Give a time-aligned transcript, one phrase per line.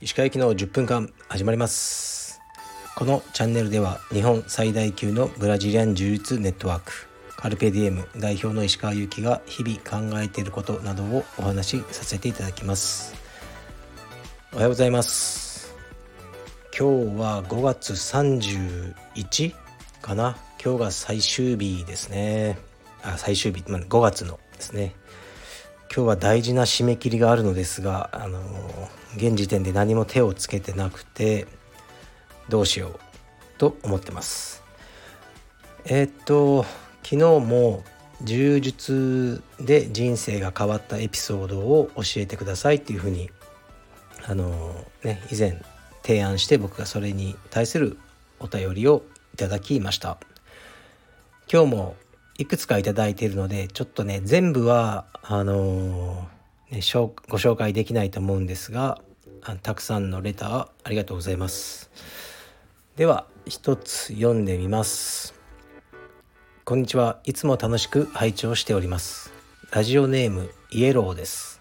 [0.00, 2.40] 石川行きの10分間始まります。
[2.96, 6.92] このチャンネルでは日本最大級のブラジリアン柔術ネットワーク
[7.36, 13.14] カルペディエム代表の石川祐希が日々考えていることなどをお話しさせていただきます。
[14.52, 15.76] おはようございます。
[16.76, 19.54] 今日は5月31
[20.02, 20.36] かな。
[20.62, 22.65] 今日が最終日ですね。
[23.16, 24.94] 最終日5月のですね。
[25.94, 28.40] 今日は大事な締め切りがあるのですがあの
[29.16, 31.46] 現時点で何も手をつけてなくて
[32.48, 33.00] どうしよう
[33.58, 34.62] と思ってます。
[35.86, 36.64] えー、っと
[37.02, 37.84] 昨日も
[38.22, 43.30] 柔術で人生が変わったエピソードを教えてくださいっていうふうに
[44.26, 45.62] あのね以前
[46.02, 47.98] 提案して僕がそれに対する
[48.40, 49.02] お便りを
[49.34, 50.18] いただきました。
[51.50, 51.96] 今日も
[52.38, 56.28] いくつか頂いているのでちょっとね全部はあの
[56.70, 56.80] ね、
[57.28, 59.00] ご紹介できないと思うんですが
[59.62, 61.90] たくさんのレターありがとうございます。
[62.96, 65.34] では一つ読んでみます。
[66.64, 67.20] こんにちは。
[67.24, 69.32] いつも楽しく拝聴しております。
[69.70, 71.60] ラジオネームイエローです。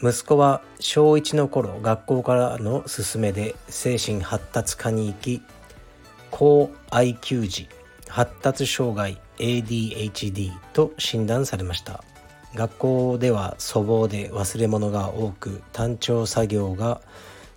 [0.00, 5.42] 息子は小1の頃学校からの勧めで精神発達科に行き
[6.30, 7.68] 高 IQ 児
[8.08, 12.02] 発達障害 ADHD と診断されました。
[12.54, 17.00] 学校では粗暴で忘れ物が多く単調作業が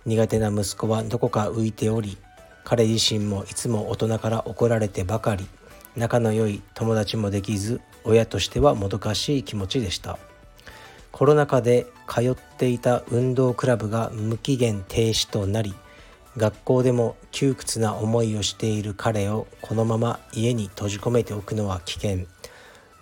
[0.04, 2.18] 苦手な息子はどこか浮いており
[2.64, 5.46] 彼自身もいつも大人から怒られてばかり
[5.96, 10.18] 仲の良い友達もできず親としてはもどかしい気持ちでした。
[11.10, 15.74] コロナ禍で通っていた運動クラブが無期限停止となり
[16.36, 22.26] 学校でも窮屈な思いをしている彼をこのまま家に閉じ込めておくのは危険。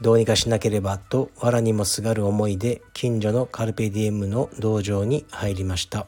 [0.00, 6.06] どうにかしなければと藁にもすがる思いで近所のカルペディエムの道場に入りました。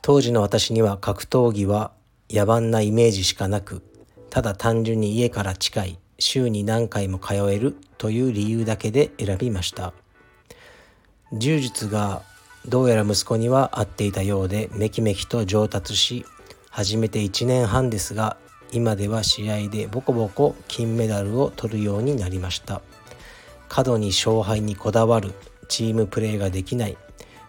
[0.00, 1.92] 当時の私には格闘技は
[2.30, 3.82] 野蛮なイメージしかなく
[4.30, 9.92] ただ単純に家から近い週に何回も通えるという理由だけで選びました。
[11.32, 12.22] 柔術が
[12.66, 16.26] どうやら息子には合っていたようでめきめきと上達し
[16.70, 18.36] 始めて1年半ですが
[18.72, 22.82] 今では試合でボコボコ金メダルを取るようになりました。
[23.70, 25.32] 過度に勝敗にこだわる
[25.68, 26.98] チームプレーができない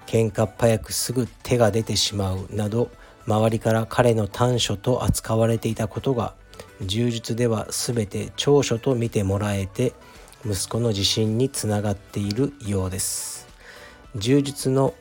[0.06, 2.92] 喧嘩っ早くすぐ手が出てしまうなど
[3.26, 6.36] 周りから彼の短所と扱われていたことが
[6.82, 9.94] 柔術では全て長所と見てもらえて
[10.46, 13.41] 息子の自信につながっているようです。
[14.16, 14.94] 柔術の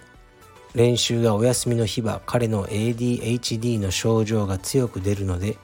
[0.75, 5.59] 練習がお休みの日は彼の ADHD の症状が強く出るので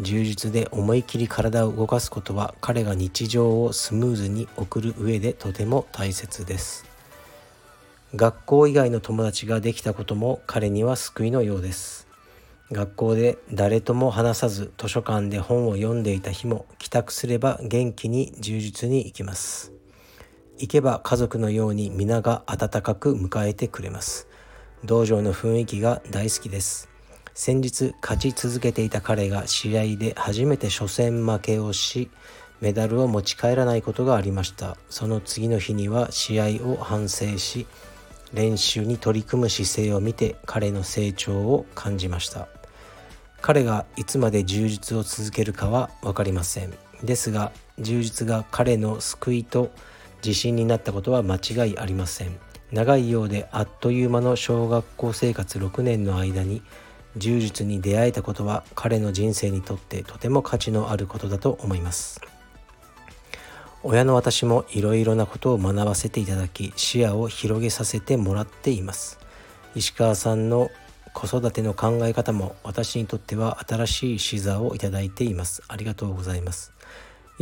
[0.00, 6.86] 柔術で思い切り体を動かすことは彼が日常をスムーズに送る上でとても大切です。
[8.14, 12.06] 学校以外の友達ができたことも彼には救いのようです。
[12.70, 19.72] 学校で誰とも話さず図書館で本を読んでいた日も帰宅すれば元気に柔術に行きます。
[20.62, 24.28] 行けば家族のように皆が温かく迎えてくれます。
[24.84, 26.88] 道場の雰囲気が大好きです。
[27.34, 32.12] 先日勝ち続けていた彼が試合で初めて初戦負けをし
[32.60, 34.76] メダルを持ち帰らないことがありました。
[34.88, 37.66] その次の日には試合を反省し
[38.32, 42.46] 練習に取り組む姿勢を見て彼の成長を感じました。
[43.40, 46.72] 彼がいつまで充実を続けるかは分かりません。
[47.02, 47.50] ですが
[47.80, 49.72] 充実が彼の救いと
[50.24, 52.38] 自信になったことは間違いありません。
[52.70, 56.62] 長いようであっという間の小学校生活6年の間に
[57.16, 62.20] 柔術に出会えたことは彼の人生にとってとても価値のあることだと思います。
[63.82, 69.18] 親の私もいろいろなことを学ばせていただき視野を広げさせてもらっています。
[69.74, 70.70] 石川さんの
[71.12, 75.62] 子育ての考え方も私にとっては新しい視座をいただいています。
[75.68, 76.72] ありがとうございます。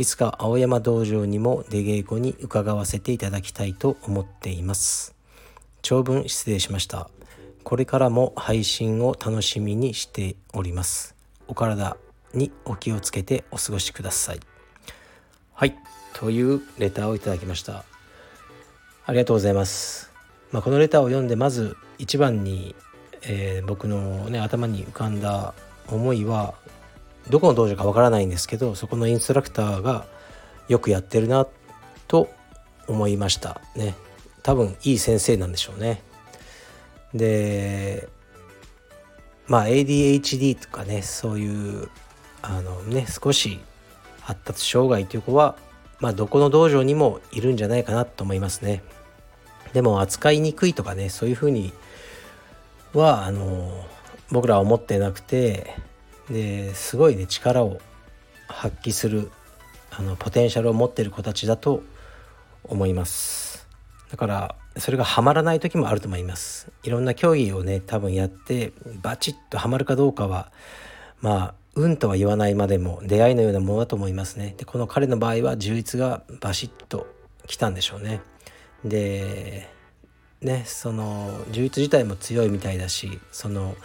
[0.01, 5.13] いつか青山道場にも出稽古に伺わせていただきたいと思っています。
[5.83, 7.07] 長文失礼しました。
[7.63, 11.13] これからも配信を楽しみにしております。
[11.47, 11.97] お体
[12.33, 14.39] にお気をつけてお過ごしください。
[15.53, 15.77] はい。
[16.13, 17.83] というレターをいただきました。
[19.05, 20.11] ありがとうございます、
[20.51, 22.75] まあ、このレターを読んでまず一番に、
[23.21, 25.53] えー、僕のね頭に浮かんだ
[25.87, 26.55] 思いは
[27.29, 30.05] どこの道場かわからないんですけどそこのインストラクターが
[30.67, 31.47] よくやってるな
[32.07, 32.29] と
[32.87, 33.61] 思いました。
[33.75, 33.95] ね。
[34.43, 36.01] 多分いい先生なんでしょうね。
[37.13, 38.07] で
[39.47, 41.89] まあ ADHD とかねそういう
[42.41, 43.59] あのね少し
[44.21, 45.57] 発達障害という子は
[45.99, 48.83] まあどこの道場にもいるんじゃないかなと思いますね。
[49.73, 51.73] でも扱いにくいとかねそういうふうに
[52.93, 53.85] はあの
[54.31, 55.75] 僕らは思ってなくて
[56.31, 57.79] ですごいね力を
[58.47, 59.31] 発揮する
[59.91, 61.83] あのポテンシャルを持ってる子たちだと
[62.63, 63.67] 思います。
[64.09, 66.71] だからそれがハマらない時もあると思います。
[66.83, 70.51] いろんな競技をね多分やってバチッとハマるかどうかは
[71.21, 74.55] まあ運とは言わないまでも出会いのようなものだと思いますね。
[74.57, 77.07] でこの彼の場合は充実がバシッと
[77.47, 78.21] きたんでしょうね。
[78.83, 79.69] で
[80.41, 83.75] ねその充実自体も強いみたいだしその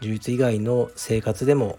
[0.00, 1.78] 充実以外の生活でも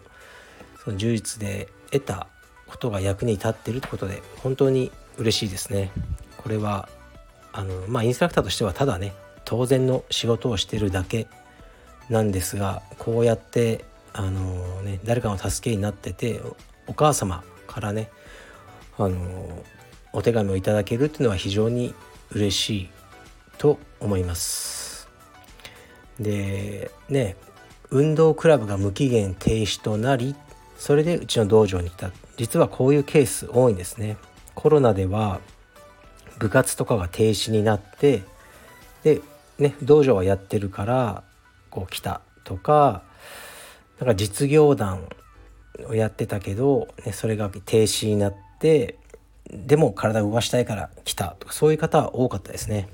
[0.83, 2.27] その充実で得た
[2.67, 5.91] ことが役に立ってるってことで本当に嬉しいですね。
[6.37, 6.89] これは
[7.51, 9.13] あのまあインストラクターとしてはただね
[9.45, 11.27] 当然の仕事をしてるだけ
[12.09, 16.41] なんですがこうやってあのね誰かの助けになってて
[16.87, 18.09] お母様からね
[18.97, 19.63] あの
[20.11, 21.93] お手紙をいただけるっていうのは非常に
[22.31, 22.89] 嬉しい
[23.57, 25.09] と思います。
[26.19, 27.35] でね
[27.89, 30.35] 運動クラブが無期限停止となり
[30.83, 34.17] それでうちの道場に来た実はこういうケース多いんですね
[34.53, 35.39] コロナでは
[36.39, 38.23] 部活とかが停止になって
[39.01, 39.21] で
[39.57, 41.23] ね道場はやってるから
[41.69, 43.01] こう来たとか
[43.97, 45.07] なんか実業団
[45.87, 48.97] をやってたけど、ね、それが停止になって
[49.49, 52.89] でも体を動かしたいから来たとかそういう方は多かったですね。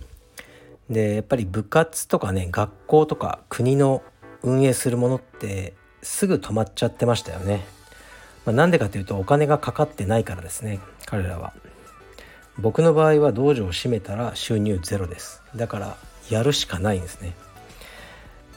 [0.91, 4.03] でやっぱり部活とかね学校とか国の
[4.43, 7.78] 運営するものってすぐ止まっちゃってましたよね。
[8.45, 11.53] まあ、なんでかというとお金がかかってないからですね彼らは。
[12.57, 15.41] 僕の場合は道場を閉めたら収入ゼロです。
[15.55, 15.97] だから
[16.29, 17.33] やるしかないんですね。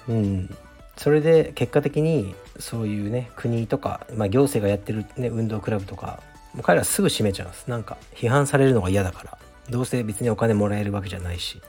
[0.09, 0.57] うん、
[0.97, 6.21] それで結果的にそういうね国とか、まあ、行政がやってる、ね、運動クラブとか
[6.55, 9.39] もう彼らすぐ閉めちゃうんですなんか批判されるのが嫌だから
[9.71, 11.61] どうせ別にお金もらえるわけじゃないし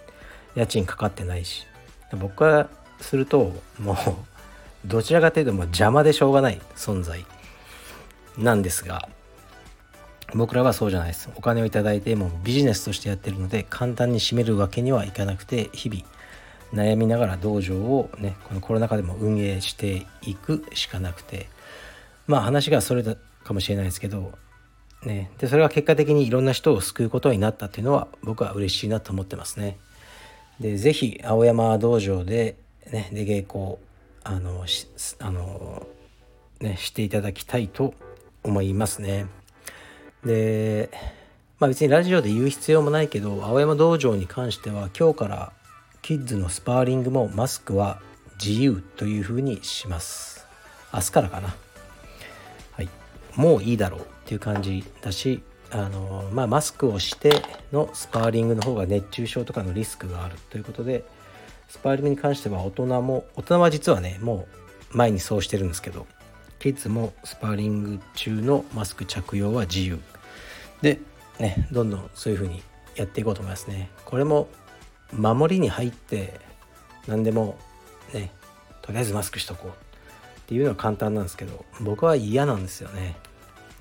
[0.56, 1.66] 家賃かかってないし
[2.20, 2.70] 僕から
[3.00, 3.96] するともう
[4.86, 7.26] どちらかというともう邪魔でしょうがない存在
[8.38, 9.08] なんですが
[10.34, 16.04] 僕らはそうじゃないですお金を頂いてもビジネスとしてやってるので簡単に閉めるわけにはいかなくて日々
[16.74, 21.48] 悩みながら道場をねこのコロナ禍でも運営していくしかなくて
[22.26, 24.32] まあ話がそれだかもしれないですけど
[25.04, 29.78] ねでそれが結果的にいろんな人を救うことになったっていうのは僕は嬉しいなと思ってますね。
[30.60, 32.56] で是非青山道場で
[32.92, 33.78] ね出稽古
[34.24, 34.66] あの
[35.20, 35.88] あの
[36.62, 37.94] ねしていただきたいと
[38.44, 39.28] 思いますね。
[40.26, 40.90] で
[41.60, 45.54] まあ別にラジオで言う必要もないけど青山道場に関しては今日から
[46.02, 48.02] キッズのスパーリングもマスクは
[48.44, 50.46] 自由というふうにします。
[50.94, 51.56] 明日からかな。
[52.74, 52.90] はい。
[53.36, 55.42] もういいだろうっていう感じだし
[55.72, 57.42] あのまあマスクをして
[57.72, 61.04] のスパーリングの方が熱中症とかのリスクがあるということで
[61.68, 64.48] スパーリングに関しては大人も大人は実はねも
[64.94, 66.06] う前にそうしてるんですけど
[66.64, 70.00] キッズもスパーリング中のマスク着用は自由。
[70.82, 70.98] で
[71.38, 72.64] ねどんどんそういう風に
[72.96, 73.90] やっていこうと思いますね。
[74.06, 74.48] これも
[75.12, 76.40] 守りに入って
[77.06, 77.58] 何でも
[78.14, 78.32] ね
[78.82, 79.74] とりあえずマスクしとこうっ
[80.46, 83.18] ていうのは簡単なんですけど僕は嫌なんですよね。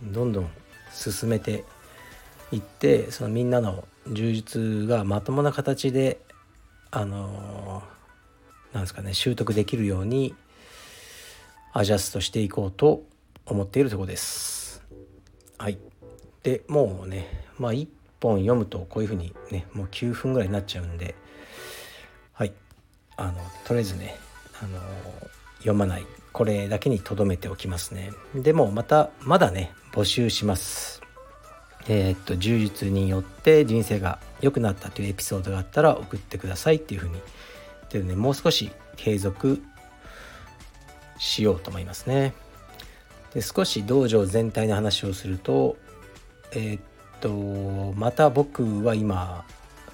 [0.03, 0.51] どんどん
[0.93, 1.65] 進めて
[2.51, 6.21] いってそのみんなの充実がまともな形で
[6.91, 7.85] あの
[8.73, 10.35] なんですかね習得できるように
[11.75, 13.05] アジャストしていこうと
[13.47, 14.83] 思っているところです。
[15.57, 15.79] はい。
[16.43, 17.89] でもうねまあ1
[18.21, 21.15] 本読むとこういうふうにねもう9分ぐらいになっちゃうんで
[22.35, 22.53] はい。
[23.17, 24.17] あのとりあえずね
[24.61, 24.79] あの
[25.59, 26.07] 読まない。
[26.33, 28.11] これだけに留めておきますね。
[28.35, 31.01] でもまたまだね募集します。
[31.89, 37.21] えー、っと充実によって人生が良くなったというエピソードがあったら送ってくださいっていうふうに。
[37.91, 39.63] でねもう少し継続
[41.23, 42.35] しようと思いますね
[43.33, 45.77] で少し道場全体の話をすると
[46.53, 46.83] えー、っ
[47.21, 49.45] とまた僕は今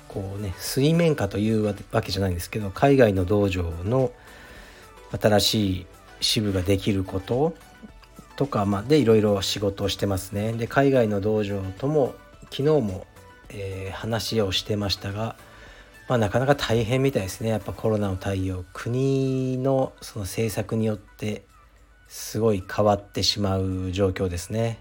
[0.08, 4.10] こうね水面下というわけじゃないんですけど海外の道場の
[5.20, 5.86] 新しい
[6.20, 7.54] 支部ができること
[8.36, 10.52] とか、ま、でいろいろ仕事をしてますね。
[10.52, 12.14] で海外の道場とも
[12.50, 13.06] 昨日も、
[13.50, 15.36] えー、話をしてましたが、
[16.08, 21.42] まあ、なかなか大変みたいですねやっぱコロナの対応国のその政策によって
[22.08, 24.78] すごい変わってしまう状況ですね。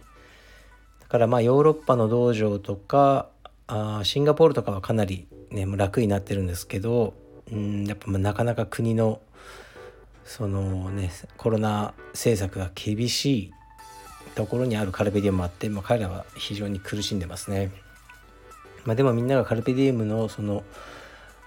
[1.02, 3.30] だからまあヨーロッパの道場とか
[3.68, 7.14] あシンガポールとかはかなり、ね、楽になってるんですけど
[7.52, 9.20] うんやっぱなかなか国の
[10.24, 13.54] そのねコロナ政策が厳しい
[14.36, 17.72] ところにあるカルベディウムもあって、まあ、彼らは非常に苦しんでますね。
[18.86, 20.64] まあ、でもみんながカルペディエムのその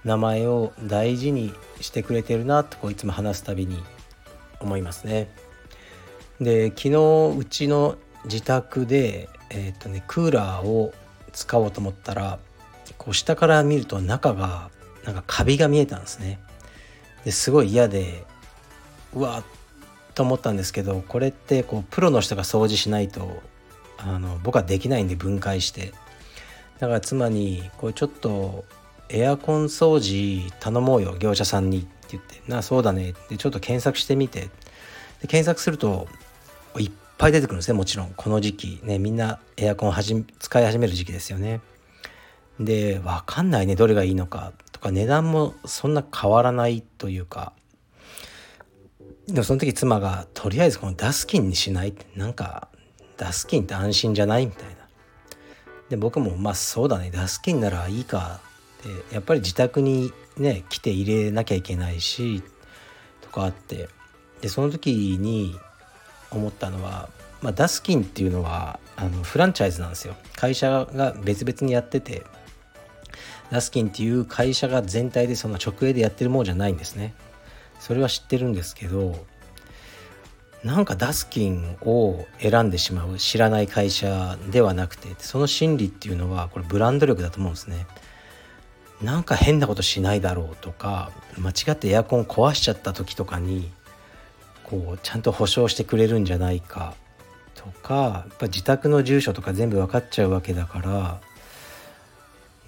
[0.05, 3.83] 名前を大事にしてくれてるなとこういつも話すたびに
[4.61, 5.31] 思いますね。
[6.41, 10.93] で昨日うちの自宅で、えーとね、クーラーを
[11.33, 12.39] 使おうと思ったら
[12.99, 14.71] こう下から見ると中が
[15.05, 16.39] なんかカビが見えたんですね。
[17.25, 18.25] ですごい嫌で
[19.15, 19.45] うわっ
[20.15, 23.43] と思ったんですけどこれってこうプロの人が掃除しないと
[23.99, 25.93] あの僕はできないんで分解して
[26.79, 28.65] だから妻にこれちょっと
[29.13, 33.11] エアコン掃除頼もうよ業者さんにって言ってなそうだね。
[33.11, 34.51] ってちょっと検索してみて。
[35.21, 36.09] で検索すると
[36.79, 38.15] いっぱい出てくるんですねもちろん。
[38.17, 38.81] この時期。
[38.83, 41.61] ねみんなエアコンはじ使い始める時期ですよね。
[42.59, 44.53] で分かんないねどれがいいのか。
[44.73, 47.53] とか値段もそんな変わらないというか。
[49.27, 51.89] でもその時妻がとりあえずこのダスキンにしない？
[51.89, 52.69] ってなんか
[53.17, 54.47] ダスキンって安心じゃない？
[54.47, 54.75] みたいな。
[55.89, 57.11] で僕もまあそうだね。
[57.11, 58.41] ダスキンならいいか。
[58.81, 62.43] ってやっぱり自宅にね来て入れなきゃいけないし
[63.21, 63.89] とかあって
[64.41, 65.59] でその時に
[66.31, 67.11] 思ったのは、
[67.43, 72.25] まあ、ダスキンっていうのはあのフランチャイズなんですよ会社が別々にやってて
[73.51, 77.15] ダスキンっていう会社が全体でその直営でやってるものじゃないんですね
[77.79, 79.27] それは知ってるんですけど
[80.63, 87.87] なんかダスキンを選んでしまう知らない会社ではなくてその心理っていうのはこれブランド力だと思うんですね。
[89.03, 93.71] なんか変なことしないだろうとか間違ってエアコン壊しちゃった時とかに
[94.65, 96.95] こうちゃんと保証してくれるんじゃないか
[97.55, 101.21] とかやっぱ自宅の住所とか全部分かっちゃうわけだから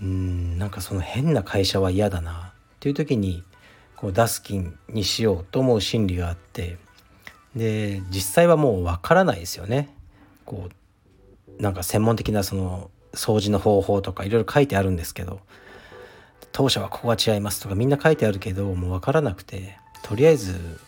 [0.02, 3.44] うんなんかその変な会社は嫌だなっていう時に
[3.96, 6.76] こうダスキンにしようと思う心理があって
[7.54, 9.94] で実際はもうわからないですよね。
[10.46, 15.40] こうなんか専門的なその掃除の方法とかいろいろ書いてあるんですけど
[16.50, 20.78] 当社はここが違いますとかみんな書いてあるけどもう分からなくてとりあえず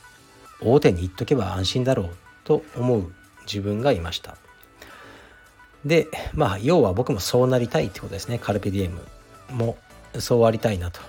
[0.61, 2.11] 大手に言っとけば安心だろう
[2.45, 3.13] と思う
[3.47, 4.37] 自分がいました。
[5.85, 8.39] でまあ要は僕もそうなりたいってことですね。
[8.39, 9.01] カルペディエム。
[9.51, 9.77] も
[10.19, 11.01] そうありたいなと。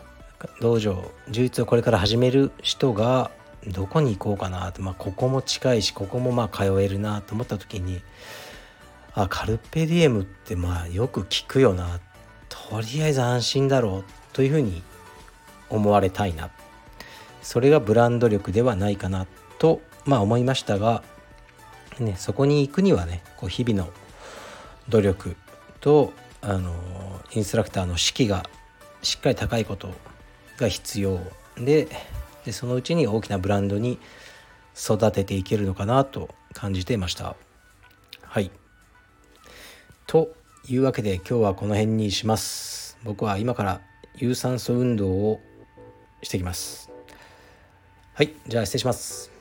[0.59, 3.31] 道場充実をこれから始める人が
[3.67, 8.01] どこに行こうかなと、まあ、ここも近いしここもまあ通えるなと思った時に
[9.13, 11.99] あカルペディエムってまあよく聞くよな。
[12.49, 14.24] とりあえず安心だろう。
[14.35, 14.83] というふうに
[15.69, 16.51] 思われたいな。
[17.41, 19.27] それがブランド力ではないかな
[19.59, 21.03] とまあ思いましたが、
[21.99, 23.93] ね、そこに行くにはねこう日々の
[24.89, 25.35] 努力
[25.79, 26.11] と
[26.41, 26.73] あの
[27.31, 28.43] インストラクターの士気が
[29.03, 29.93] しっかり高いこと
[30.57, 31.19] が必要
[31.55, 31.87] で
[32.43, 33.99] でそのうちに大きなブランドに
[34.77, 37.37] 育てていけるのかなと感じていました。
[38.21, 38.51] はい。
[40.07, 40.33] と
[40.67, 42.97] いうわけで今日はこの辺にします。
[43.05, 43.81] 僕は今から
[44.17, 45.41] 有酸素運動を
[46.21, 46.89] してきます。
[48.13, 49.31] はいじゃあ失礼します。